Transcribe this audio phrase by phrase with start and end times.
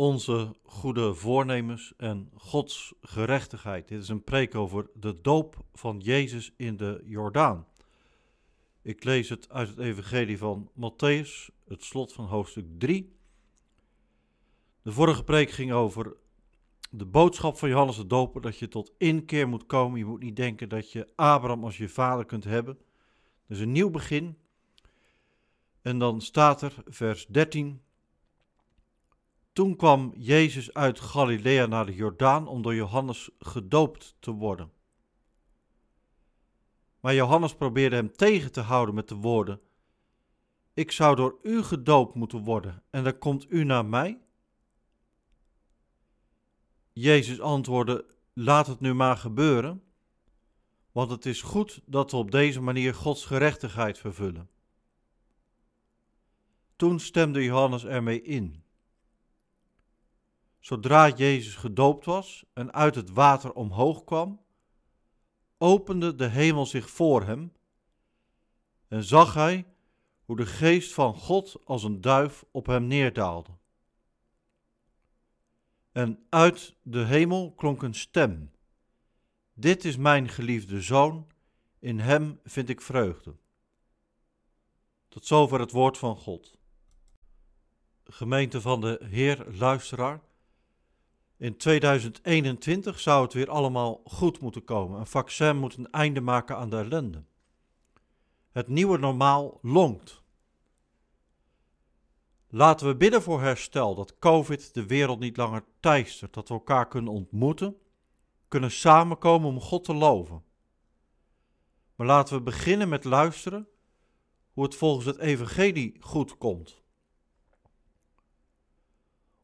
[0.00, 3.88] onze goede voornemens en Gods gerechtigheid.
[3.88, 7.66] Dit is een preek over de doop van Jezus in de Jordaan.
[8.82, 13.16] Ik lees het uit het Evangelie van Matthäus, het slot van hoofdstuk 3.
[14.82, 16.16] De vorige preek ging over
[16.90, 19.98] de boodschap van Johannes de Doper, dat je tot inkeer moet komen.
[19.98, 22.78] Je moet niet denken dat je Abraham als je vader kunt hebben.
[23.46, 24.38] Dus een nieuw begin.
[25.82, 27.82] En dan staat er, vers 13.
[29.52, 34.72] Toen kwam Jezus uit Galilea naar de Jordaan om door Johannes gedoopt te worden.
[37.00, 39.60] Maar Johannes probeerde hem tegen te houden met de woorden:
[40.74, 44.20] Ik zou door u gedoopt moeten worden en dan komt u naar mij?
[46.92, 49.82] Jezus antwoordde: Laat het nu maar gebeuren,
[50.92, 54.50] want het is goed dat we op deze manier Gods gerechtigheid vervullen.
[56.76, 58.59] Toen stemde Johannes ermee in.
[60.60, 64.40] Zodra Jezus gedoopt was en uit het water omhoog kwam,
[65.58, 67.52] opende de hemel zich voor hem
[68.88, 69.66] en zag hij
[70.24, 73.50] hoe de geest van God als een duif op hem neerdaalde.
[75.92, 78.50] En uit de hemel klonk een stem:
[79.52, 81.26] Dit is mijn geliefde zoon,
[81.78, 83.36] in hem vind ik vreugde.
[85.08, 86.58] Tot zover het woord van God.
[88.04, 90.20] Gemeente van de Heer, luisteraar.
[91.40, 95.00] In 2021 zou het weer allemaal goed moeten komen.
[95.00, 97.24] Een vaccin moet een einde maken aan de ellende.
[98.50, 100.22] Het nieuwe normaal longt.
[102.48, 106.88] Laten we bidden voor herstel, dat COVID de wereld niet langer teistert, dat we elkaar
[106.88, 107.76] kunnen ontmoeten,
[108.48, 110.44] kunnen samenkomen om God te loven.
[111.94, 113.68] Maar laten we beginnen met luisteren
[114.52, 116.79] hoe het volgens het Evangelie goed komt.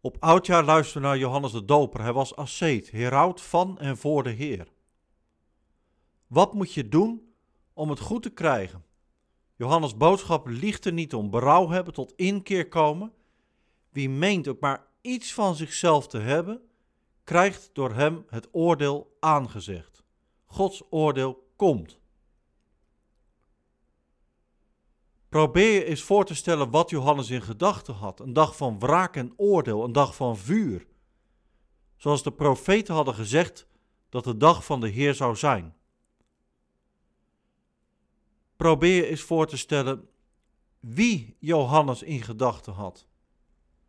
[0.07, 2.03] Op oudjaar luisteren we naar Johannes de Doper.
[2.03, 4.69] Hij was asceet, heraut van en voor de Heer.
[6.27, 7.35] Wat moet je doen
[7.73, 8.85] om het goed te krijgen?
[9.57, 11.31] Johannes' boodschap liegt er niet om.
[11.31, 13.13] Berouw hebben, tot inkeer komen.
[13.91, 16.61] Wie meent ook maar iets van zichzelf te hebben,
[17.25, 20.03] krijgt door hem het oordeel aangezegd.
[20.45, 21.99] Gods oordeel komt.
[25.29, 28.21] Probeer je eens voor te stellen wat Johannes in gedachten had.
[28.21, 30.87] Een dag van wraak en oordeel, een dag van vuur.
[31.97, 33.67] Zoals de profeten hadden gezegd
[34.09, 35.75] dat de dag van de Heer zou zijn.
[38.57, 40.09] Probeer je eens voor te stellen
[40.81, 43.07] wie Johannes in gedachten had.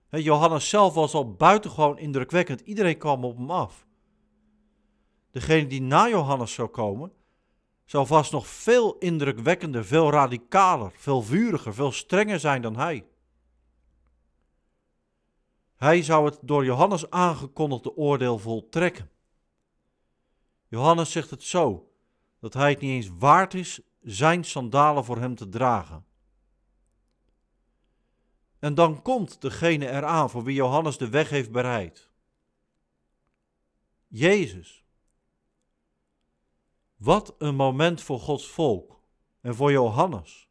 [0.09, 2.61] Johannes zelf was al buitengewoon indrukwekkend.
[2.61, 3.85] Iedereen kwam op hem af.
[5.31, 7.11] Degene die na Johannes zou komen,
[7.87, 13.07] zou vast nog veel indrukwekkender, veel radicaler, veel vuriger, veel strenger zijn dan hij.
[15.75, 19.09] Hij zou het door Johannes aangekondigde oordeel voltrekken.
[20.67, 21.91] Johannes zegt het zo,
[22.39, 26.05] dat hij het niet eens waard is zijn sandalen voor hem te dragen.
[28.59, 32.09] En dan komt degene eraan voor wie Johannes de weg heeft bereid.
[34.07, 34.86] Jezus.
[36.97, 38.99] Wat een moment voor Gods volk
[39.41, 40.47] en voor Johannes.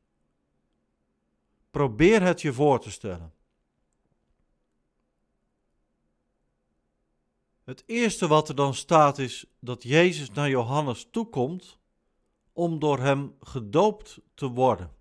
[1.70, 3.34] Probeer het je voor te stellen.
[7.64, 11.78] Het eerste wat er dan staat is dat Jezus naar Johannes toekomt
[12.52, 14.94] om door hem gedoopt te worden.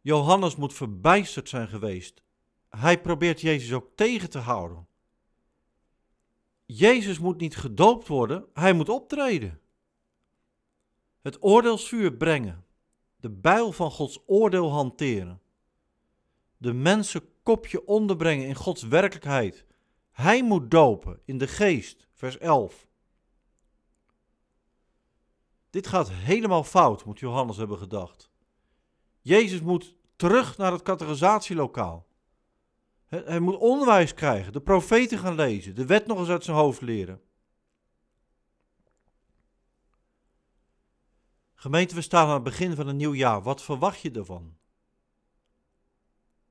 [0.00, 2.22] Johannes moet verbijsterd zijn geweest.
[2.68, 4.86] Hij probeert Jezus ook tegen te houden.
[6.66, 9.60] Jezus moet niet gedoopt worden, hij moet optreden.
[11.20, 12.64] Het oordeelsvuur brengen,
[13.16, 15.40] de bijl van Gods oordeel hanteren,
[16.56, 19.64] de mensen kopje onderbrengen in Gods werkelijkheid.
[20.10, 22.86] Hij moet dopen in de geest, vers 11.
[25.70, 28.30] Dit gaat helemaal fout, moet Johannes hebben gedacht.
[29.20, 32.06] Jezus moet terug naar het categorisatielokaal.
[33.24, 36.80] Hij moet onderwijs krijgen, de profeten gaan lezen, de wet nog eens uit zijn hoofd
[36.80, 37.22] leren.
[41.54, 43.42] Gemeente, we staan aan het begin van een nieuw jaar.
[43.42, 44.56] Wat verwacht je ervan?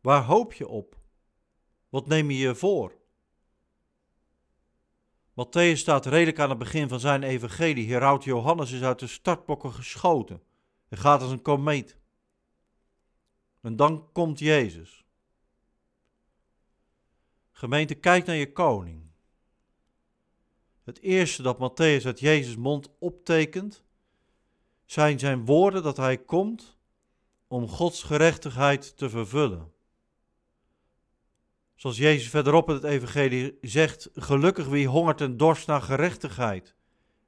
[0.02, 0.98] Waar hoop je op?
[1.90, 3.02] Wat neem je je voor?
[5.32, 7.86] Matthäus staat redelijk aan het begin van zijn evangelie.
[7.86, 10.44] Hieruit Johannes is uit de startbokken geschoten.
[10.88, 11.98] Hij gaat als een komeet.
[13.62, 15.03] En dan komt Jezus.
[17.54, 19.02] Gemeente, kijk naar je koning.
[20.84, 23.84] Het eerste dat Matthäus uit Jezus' mond optekent,
[24.86, 26.78] zijn zijn woorden dat hij komt
[27.48, 29.72] om Gods gerechtigheid te vervullen.
[31.76, 36.76] Zoals Jezus verderop in het Evangelie zegt: Gelukkig wie hongert en dorst naar gerechtigheid,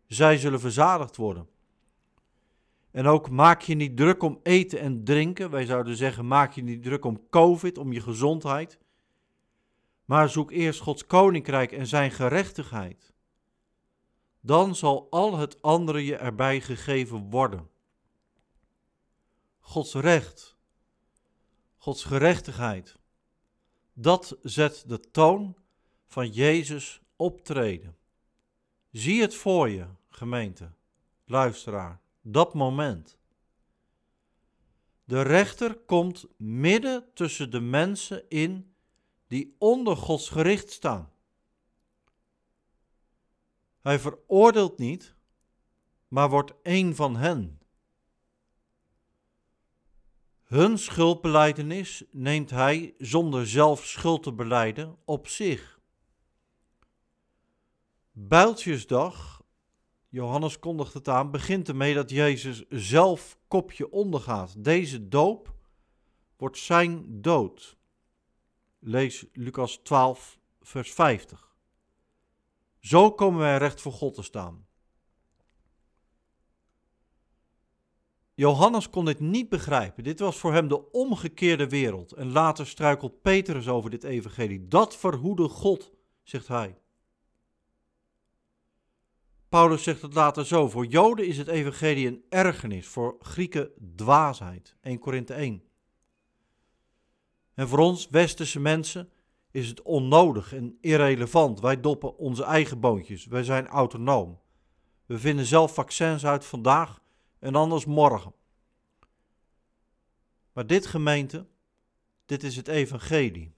[0.08, 1.50] zij zullen verzadigd worden.
[2.92, 5.50] En ook maak je niet druk om eten en drinken.
[5.50, 8.80] Wij zouden zeggen: maak je niet druk om COVID, om je gezondheid.
[10.06, 13.14] Maar zoek eerst Gods koninkrijk en zijn gerechtigheid.
[14.40, 17.70] Dan zal al het andere je erbij gegeven worden.
[19.60, 20.58] Gods recht,
[21.78, 22.98] Gods gerechtigheid,
[23.94, 25.56] dat zet de toon
[26.08, 27.98] van Jezus optreden.
[28.92, 30.72] Zie het voor je, gemeente,
[31.26, 33.18] luisteraar, dat moment.
[35.04, 38.75] De rechter komt midden tussen de mensen in
[39.36, 41.12] die onder Gods gericht staan.
[43.82, 45.16] Hij veroordeelt niet,
[46.08, 47.60] maar wordt een van hen.
[50.44, 55.80] Hun schuldbeleidenis neemt hij zonder zelf schuld te beleiden op zich.
[58.12, 59.44] Builtjesdag,
[60.10, 64.64] Johannes kondigt het aan, begint ermee dat Jezus zelf kopje ondergaat.
[64.64, 65.54] Deze doop
[66.38, 67.78] wordt zijn dood.
[68.88, 71.56] Lees Lucas 12, vers 50.
[72.80, 74.68] Zo komen wij recht voor God te staan.
[78.34, 80.04] Johannes kon dit niet begrijpen.
[80.04, 82.12] Dit was voor hem de omgekeerde wereld.
[82.12, 84.68] En later struikelt Petrus over dit evangelie.
[84.68, 85.92] Dat verhoede God,
[86.24, 86.78] zegt hij.
[89.50, 94.76] Paulus zegt het later zo: Voor Joden is het evangelie een ergernis, voor Grieken dwaasheid.
[94.82, 95.65] 1 Korinthe 1.
[97.56, 99.10] En voor ons, westerse mensen,
[99.52, 101.60] is het onnodig en irrelevant.
[101.60, 103.26] Wij doppen onze eigen boontjes.
[103.26, 104.40] Wij zijn autonoom.
[105.06, 107.02] We vinden zelf vaccins uit vandaag
[107.40, 108.34] en anders morgen.
[110.54, 111.46] Maar dit gemeente,
[112.26, 113.56] dit is het evangelie.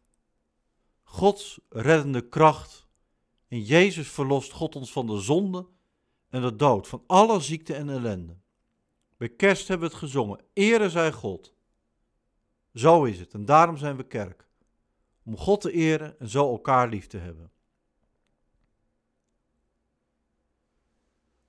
[1.03, 2.87] Gods reddende kracht.
[3.47, 5.67] In Jezus verlost God ons van de zonde
[6.29, 8.37] en de dood, van alle ziekte en ellende.
[9.17, 10.39] Bij kerst hebben we het gezongen.
[10.53, 11.53] Ere zij God.
[12.77, 14.47] Zo is het en daarom zijn we kerk.
[15.23, 17.51] Om God te eren en zo elkaar lief te hebben.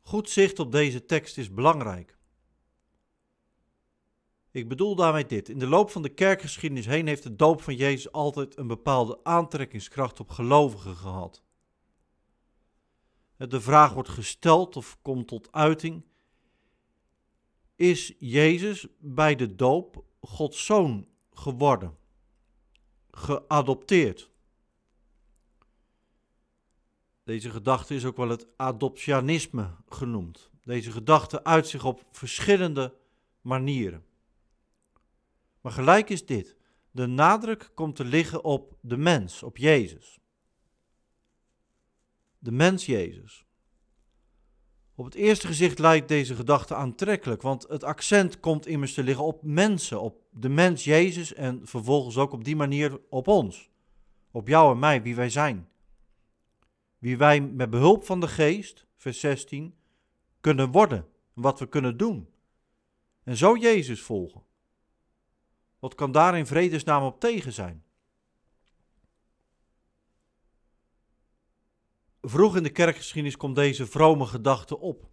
[0.01, 2.19] Goed zicht op deze tekst is belangrijk.
[4.51, 5.49] Ik bedoel daarmee dit.
[5.49, 9.25] In de loop van de kerkgeschiedenis heen heeft de doop van Jezus altijd een bepaalde
[9.25, 11.43] aantrekkingskracht op gelovigen gehad.
[13.37, 16.05] De vraag wordt gesteld of komt tot uiting:
[17.75, 21.07] Is Jezus bij de doop Gods zoon
[21.39, 21.97] geworden?
[23.11, 24.31] Geadopteerd?
[27.25, 30.51] Deze gedachte is ook wel het adoptionisme genoemd.
[30.63, 32.95] Deze gedachte uit zich op verschillende
[33.41, 34.05] manieren.
[35.61, 36.57] Maar gelijk is dit.
[36.91, 40.19] De nadruk komt te liggen op de mens, op Jezus.
[42.39, 43.47] De mens Jezus.
[44.99, 49.25] Op het eerste gezicht lijkt deze gedachte aantrekkelijk, want het accent komt immers te liggen
[49.25, 53.71] op mensen, op de mens Jezus en vervolgens ook op die manier op ons.
[54.31, 55.69] Op jou en mij, wie wij zijn.
[56.99, 59.75] Wie wij met behulp van de geest, vers 16,
[60.41, 62.29] kunnen worden, wat we kunnen doen.
[63.25, 64.43] En zo Jezus volgen.
[65.79, 67.85] Wat kan daar in vredesnaam op tegen zijn?
[72.29, 75.11] Vroeg in de kerkgeschiedenis komt deze vrome gedachte op.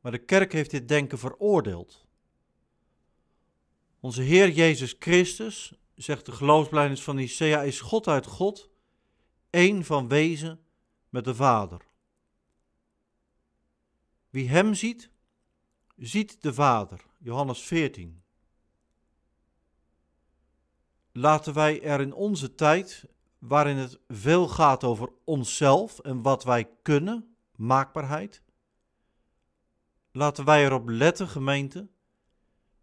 [0.00, 2.06] Maar de kerk heeft dit denken veroordeeld.
[4.00, 8.70] Onze Heer Jezus Christus, zegt de geloofsblijdenis van Nicea, is God uit God,
[9.50, 10.60] één van wezen
[11.08, 11.80] met de Vader.
[14.30, 15.10] Wie Hem ziet,
[15.96, 17.04] ziet de Vader.
[17.18, 18.22] Johannes 14.
[21.12, 23.04] Laten wij er in onze tijd,
[23.38, 28.42] waarin het veel gaat over onszelf en wat wij kunnen, maakbaarheid,
[30.10, 31.88] laten wij erop letten, gemeente,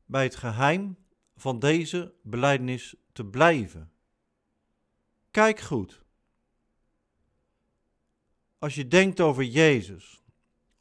[0.06, 0.98] bij het geheim
[1.36, 3.92] van deze beleidenis te blijven.
[5.32, 6.04] Kijk goed.
[8.60, 10.24] Als je denkt over Jezus,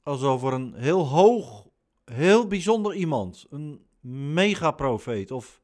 [0.03, 1.67] als over een heel hoog,
[2.05, 5.63] heel bijzonder iemand, een megaprofeet of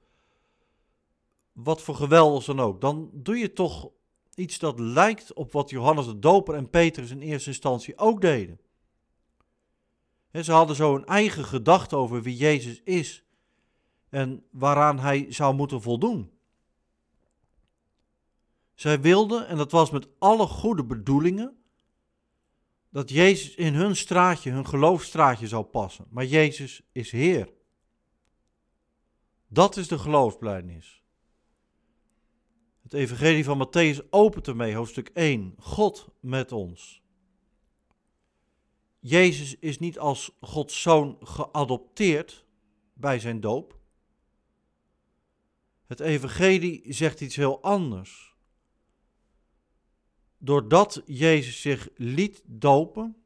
[1.52, 3.90] wat voor geweldig dan ook, dan doe je toch
[4.40, 8.60] iets dat lijkt op wat Johannes de Doper en Petrus in eerste instantie ook deden.
[10.32, 13.24] ze hadden zo een eigen gedachte over wie Jezus is
[14.08, 16.30] en waaraan hij zou moeten voldoen.
[18.74, 21.56] Zij wilden, en dat was met alle goede bedoelingen,
[22.90, 26.06] dat Jezus in hun straatje, hun geloofstraatje zou passen.
[26.10, 27.52] Maar Jezus is Heer.
[29.48, 30.99] Dat is de geloofsblijdenis.
[32.90, 35.54] Het evangelie van Matthäus opent ermee, hoofdstuk 1.
[35.58, 37.02] God met ons.
[38.98, 42.44] Jezus is niet als Gods zoon geadopteerd
[42.94, 43.78] bij zijn doop.
[45.86, 48.36] Het evangelie zegt iets heel anders.
[50.38, 53.16] Doordat Jezus zich liet dopen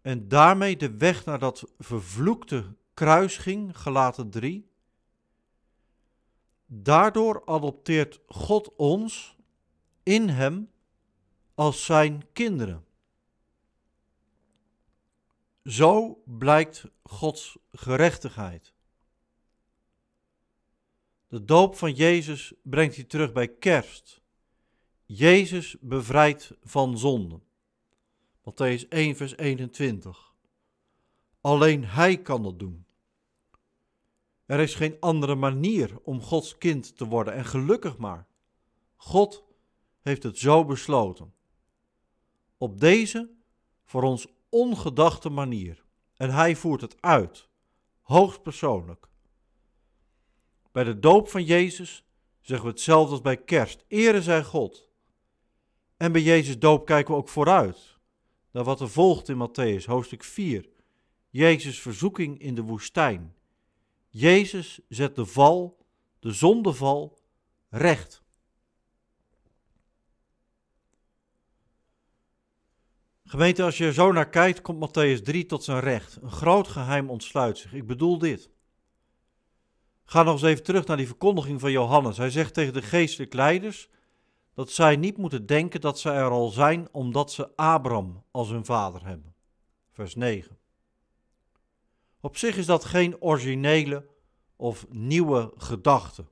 [0.00, 4.70] en daarmee de weg naar dat vervloekte kruis ging, gelaten 3,
[6.70, 9.36] daardoor adopteert God ons
[10.02, 10.70] in Hem
[11.54, 12.86] als Zijn kinderen.
[15.64, 18.72] Zo blijkt Gods gerechtigheid.
[21.28, 24.20] De doop van Jezus brengt hij terug bij kerst.
[25.04, 27.40] Jezus bevrijdt van zonde.
[28.40, 30.34] Matthäus 1, vers 21.
[31.40, 32.86] Alleen Hij kan dat doen.
[34.48, 38.26] Er is geen andere manier om Gods kind te worden en gelukkig maar.
[38.96, 39.44] God
[40.00, 41.34] heeft het zo besloten.
[42.56, 43.30] Op deze,
[43.84, 45.84] voor ons ongedachte manier.
[46.16, 47.48] En Hij voert het uit,
[48.02, 49.08] hoogstpersoonlijk.
[50.72, 52.04] Bij de doop van Jezus
[52.40, 53.84] zeggen we hetzelfde als bij kerst.
[53.88, 54.90] Ere zij God.
[55.96, 57.98] En bij Jezus doop kijken we ook vooruit
[58.50, 60.68] naar wat er volgt in Matthäus, hoofdstuk 4.
[61.28, 63.36] Jezus' verzoeking in de woestijn.
[64.08, 65.86] Jezus zet de val,
[66.18, 67.18] de zondeval,
[67.68, 68.22] recht.
[73.24, 76.18] Gemeente, als je zo naar kijkt, komt Matthäus 3 tot zijn recht.
[76.22, 77.72] Een groot geheim ontsluit zich.
[77.72, 78.50] Ik bedoel dit.
[80.04, 82.16] Ga nog eens even terug naar die verkondiging van Johannes.
[82.16, 83.88] Hij zegt tegen de geestelijke leiders
[84.54, 88.64] dat zij niet moeten denken dat zij er al zijn omdat ze Abraham als hun
[88.64, 89.34] vader hebben.
[89.90, 90.58] Vers 9.
[92.20, 94.06] Op zich is dat geen originele
[94.56, 96.26] of nieuwe gedachte.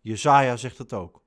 [0.00, 1.22] Jezaja zegt het ook.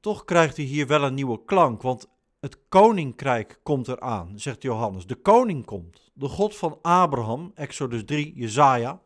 [0.00, 2.08] Toch krijgt hij hier wel een nieuwe klank, want
[2.40, 5.06] het koninkrijk komt eraan, zegt Johannes.
[5.06, 6.10] De koning komt.
[6.14, 9.02] De God van Abraham, Exodus 3, Jezaja,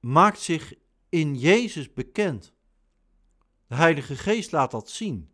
[0.00, 0.74] maakt zich
[1.08, 2.52] in Jezus bekend.
[3.66, 5.31] De Heilige Geest laat dat zien.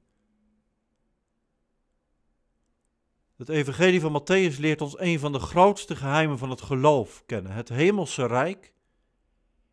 [3.39, 7.53] Het Evangelie van Matthäus leert ons een van de grootste geheimen van het geloof kennen.
[7.53, 8.73] Het Hemelse Rijk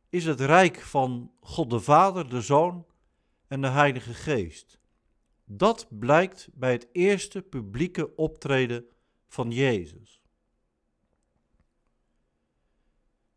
[0.09, 2.85] is het Rijk van God de Vader, de Zoon
[3.47, 4.79] en de Heilige Geest.
[5.45, 8.85] Dat blijkt bij het eerste publieke optreden
[9.27, 10.21] van Jezus.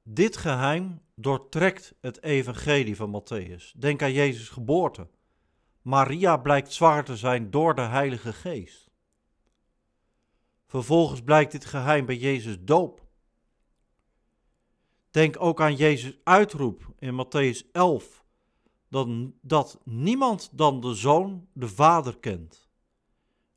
[0.03, 3.73] Dit geheim doortrekt het evangelie van Matthäus.
[3.77, 5.09] Denk aan Jezus' geboorte.
[5.83, 8.88] Maria blijkt zwanger te zijn door de Heilige Geest.
[10.69, 13.07] Vervolgens blijkt dit geheim bij Jezus' doop.
[15.11, 18.25] Denk ook aan Jezus' uitroep in Matthäus 11,
[18.89, 19.09] dat,
[19.41, 22.69] dat niemand dan de Zoon de Vader kent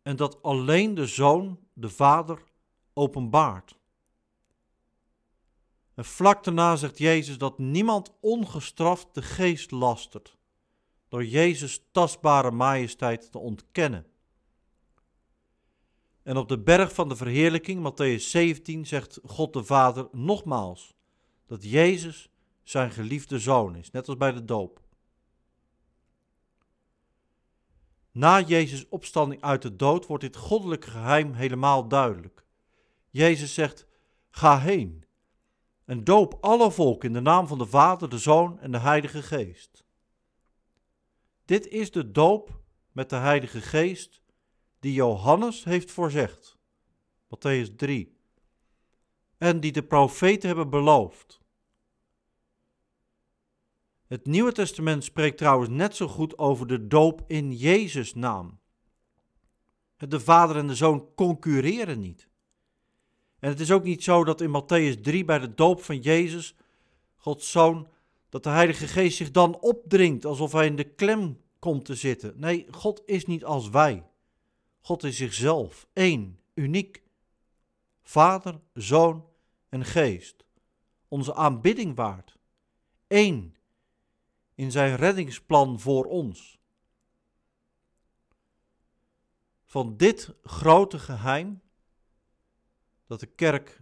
[0.01, 2.44] en dat alleen de Zoon de Vader
[2.94, 3.80] openbaart.
[5.94, 10.38] En vlak daarna zegt Jezus dat niemand ongestraft de geest lastert,
[11.08, 14.11] door Jezus' tastbare majesteit te ontkennen.
[16.24, 20.94] En op de berg van de verheerlijking, Matthäus 17, zegt God de Vader nogmaals
[21.46, 22.30] dat Jezus
[22.63, 24.82] zijn geliefde zoon is, net als bij de doop.
[28.12, 32.46] Na Jezus' opstanding uit de dood wordt dit goddelijke geheim helemaal duidelijk.
[33.10, 33.86] Jezus zegt:
[34.30, 35.06] Ga heen
[35.86, 39.22] en doop alle volk in de naam van de Vader, de Zoon en de Heilige
[39.22, 39.84] Geest.
[41.46, 42.60] Dit is de doop
[42.92, 44.21] met de Heilige Geest
[44.81, 46.57] die Johannes heeft voorzegd.
[47.27, 48.17] Matthäus 3.
[49.38, 51.41] En die de profeten hebben beloofd.
[54.07, 58.59] Het Nieuwe Testament spreekt trouwens net zo goed over de doop in Jezus' naam.
[59.97, 62.27] De Vader en de Zoon concurreren niet.
[63.39, 66.55] En het is ook niet zo dat in Matthäus 3 bij de doop van Jezus,
[67.15, 67.88] Gods Zoon,
[68.29, 72.33] dat de Heilige Geest zich dan opdringt alsof hij in de klem komt te zitten.
[72.38, 74.11] Nee, God is niet als wij.
[74.81, 77.03] God is zichzelf, één, uniek.
[78.01, 79.27] Vader, Zoon
[79.69, 80.45] en Geest.
[81.07, 82.38] Onze aanbidding waard.
[83.07, 83.55] Eén
[84.55, 86.59] in zijn reddingsplan voor ons.
[89.65, 91.61] Van dit grote geheim
[93.05, 93.81] dat de kerk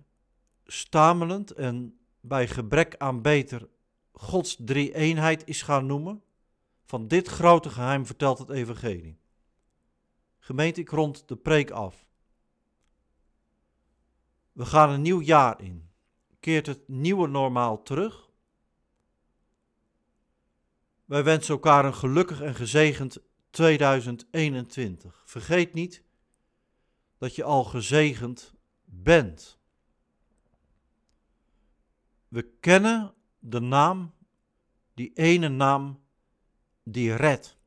[0.66, 3.70] stamelend en bij gebrek aan beter
[4.12, 6.24] Gods drie eenheid is gaan noemen.
[6.86, 9.18] Van dit grote geheim vertelt het evangelie.
[10.50, 12.08] Gemeente, ik rond de preek af.
[14.52, 15.90] We gaan een nieuw jaar in.
[16.40, 18.30] Keert het nieuwe normaal terug?
[21.06, 23.18] Wij wensen elkaar een gelukkig en gezegend
[23.50, 25.24] 2021.
[25.26, 26.04] Vergeet niet
[27.18, 28.54] dat je al gezegend
[28.86, 29.60] bent.
[32.28, 34.14] We kennen de naam,
[34.94, 36.04] die ene naam
[36.84, 37.59] die redt.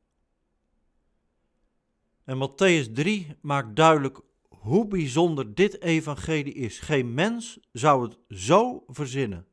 [2.23, 6.79] En Matthäus 3 maakt duidelijk hoe bijzonder dit evangelie is.
[6.79, 9.47] Geen mens zou het zo verzinnen,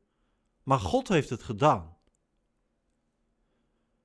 [0.63, 1.97] maar God heeft het gedaan.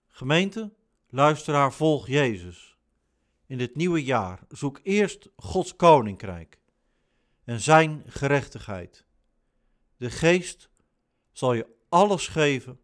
[0.06, 0.74] Gemeente,
[1.08, 2.76] luisteraar, volg Jezus.
[3.46, 6.60] In dit nieuwe jaar zoek eerst Gods koninkrijk
[7.44, 9.04] en zijn gerechtigheid.
[9.96, 10.70] De geest
[11.32, 12.80] zal je alles geven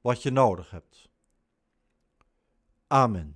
[0.00, 1.08] wat je nodig hebt.
[2.86, 3.35] Amen.